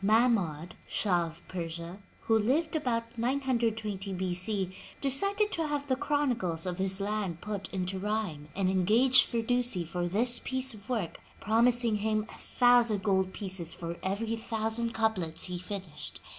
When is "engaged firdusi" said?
8.67-9.85